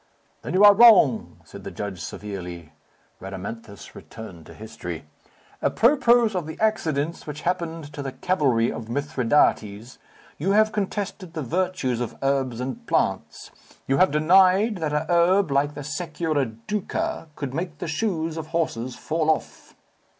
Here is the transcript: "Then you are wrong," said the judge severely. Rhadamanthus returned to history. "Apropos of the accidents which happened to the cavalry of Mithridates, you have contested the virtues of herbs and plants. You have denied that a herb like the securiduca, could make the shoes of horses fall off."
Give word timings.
"Then 0.41 0.55
you 0.55 0.63
are 0.63 0.73
wrong," 0.73 1.37
said 1.43 1.63
the 1.63 1.69
judge 1.69 1.99
severely. 2.01 2.71
Rhadamanthus 3.21 3.93
returned 3.93 4.47
to 4.47 4.53
history. 4.55 5.05
"Apropos 5.61 6.35
of 6.35 6.47
the 6.47 6.59
accidents 6.59 7.27
which 7.27 7.41
happened 7.41 7.93
to 7.93 8.01
the 8.01 8.11
cavalry 8.11 8.71
of 8.71 8.89
Mithridates, 8.89 9.99
you 10.39 10.53
have 10.53 10.71
contested 10.71 11.33
the 11.35 11.43
virtues 11.43 12.01
of 12.01 12.17
herbs 12.23 12.59
and 12.59 12.83
plants. 12.87 13.51
You 13.87 13.97
have 13.97 14.09
denied 14.09 14.77
that 14.77 14.91
a 14.91 15.05
herb 15.07 15.51
like 15.51 15.75
the 15.75 15.81
securiduca, 15.83 17.27
could 17.35 17.53
make 17.53 17.77
the 17.77 17.87
shoes 17.87 18.37
of 18.37 18.47
horses 18.47 18.95
fall 18.95 19.29
off." 19.29 19.75